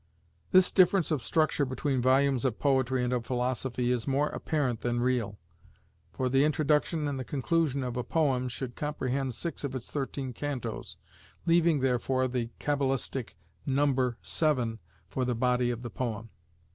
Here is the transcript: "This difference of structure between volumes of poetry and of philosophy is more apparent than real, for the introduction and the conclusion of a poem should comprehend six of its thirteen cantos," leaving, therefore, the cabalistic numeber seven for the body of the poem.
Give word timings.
"This 0.51 0.71
difference 0.71 1.11
of 1.11 1.21
structure 1.21 1.63
between 1.63 2.01
volumes 2.01 2.43
of 2.43 2.57
poetry 2.57 3.03
and 3.03 3.13
of 3.13 3.23
philosophy 3.23 3.91
is 3.91 4.07
more 4.07 4.29
apparent 4.29 4.79
than 4.79 4.99
real, 4.99 5.37
for 6.11 6.27
the 6.27 6.43
introduction 6.43 7.07
and 7.07 7.19
the 7.19 7.23
conclusion 7.23 7.83
of 7.83 7.95
a 7.95 8.03
poem 8.03 8.49
should 8.49 8.75
comprehend 8.75 9.35
six 9.35 9.63
of 9.63 9.75
its 9.75 9.91
thirteen 9.91 10.33
cantos," 10.33 10.97
leaving, 11.45 11.81
therefore, 11.81 12.27
the 12.27 12.49
cabalistic 12.57 13.37
numeber 13.67 14.15
seven 14.23 14.79
for 15.07 15.23
the 15.23 15.35
body 15.35 15.69
of 15.69 15.83
the 15.83 15.91
poem. 15.91 16.31